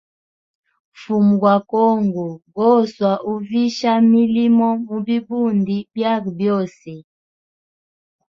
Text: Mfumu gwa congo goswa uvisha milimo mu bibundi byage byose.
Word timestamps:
Mfumu 0.93 1.33
gwa 1.41 1.55
congo 1.71 2.25
goswa 2.55 3.11
uvisha 3.33 3.91
milimo 4.11 4.67
mu 4.87 4.97
bibundi 5.05 5.75
byage 5.93 6.29
byose. 6.39 6.91